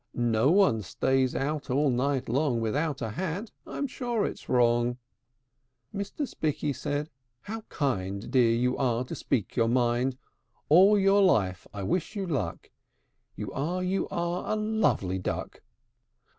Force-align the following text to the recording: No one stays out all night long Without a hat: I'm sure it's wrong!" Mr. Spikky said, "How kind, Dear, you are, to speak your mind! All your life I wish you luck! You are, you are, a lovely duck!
No 0.15 0.49
one 0.49 0.81
stays 0.81 1.35
out 1.35 1.69
all 1.69 1.91
night 1.91 2.27
long 2.27 2.59
Without 2.59 3.03
a 3.03 3.11
hat: 3.11 3.51
I'm 3.67 3.85
sure 3.85 4.25
it's 4.25 4.49
wrong!" 4.49 4.97
Mr. 5.93 6.27
Spikky 6.27 6.73
said, 6.73 7.11
"How 7.41 7.61
kind, 7.69 8.31
Dear, 8.31 8.49
you 8.55 8.75
are, 8.77 9.03
to 9.03 9.13
speak 9.13 9.55
your 9.55 9.67
mind! 9.69 10.17
All 10.69 10.97
your 10.97 11.21
life 11.21 11.67
I 11.71 11.83
wish 11.83 12.15
you 12.15 12.25
luck! 12.25 12.71
You 13.35 13.51
are, 13.51 13.83
you 13.83 14.07
are, 14.09 14.51
a 14.51 14.55
lovely 14.55 15.19
duck! 15.19 15.61